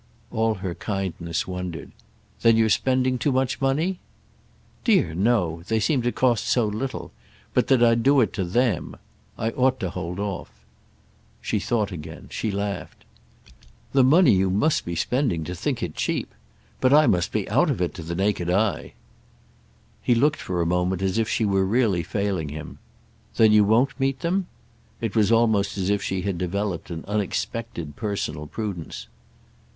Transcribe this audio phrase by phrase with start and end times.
[0.31, 1.91] All her kindness wondered.
[2.41, 3.99] "That you're spending too much money?"
[4.83, 7.11] "Dear no—they seem to cost so little.
[7.53, 8.95] But that I do it to them.
[9.37, 10.49] I ought to hold off."
[11.39, 13.05] She thought again—she laughed.
[13.93, 16.33] "The money you must be spending to think it cheap!
[16.79, 18.93] But I must be out of it—to the naked eye."
[20.01, 22.79] He looked for a moment as if she were really failing him.
[23.35, 24.47] "Then you won't meet them?"
[24.99, 29.05] It was almost as if she had developed an unexpected personal prudence.